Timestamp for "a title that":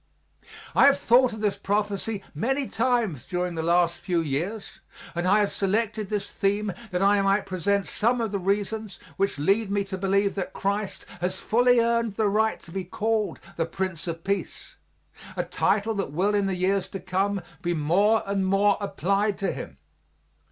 15.37-16.11